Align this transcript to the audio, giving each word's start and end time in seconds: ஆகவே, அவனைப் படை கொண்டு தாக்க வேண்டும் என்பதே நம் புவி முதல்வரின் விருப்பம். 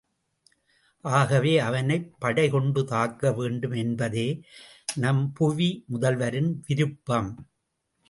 ஆகவே, 1.01 1.59
அவனைப் 1.59 2.15
படை 2.19 2.49
கொண்டு 2.49 2.85
தாக்க 2.85 3.31
வேண்டும் 3.31 3.71
என்பதே 3.71 4.41
நம் 4.95 5.31
புவி 5.33 5.85
முதல்வரின் 5.93 6.59
விருப்பம். 6.67 7.47